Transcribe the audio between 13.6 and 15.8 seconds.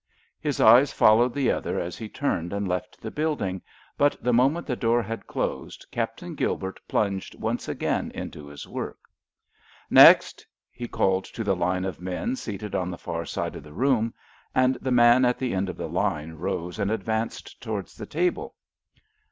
the room; and the man at the end of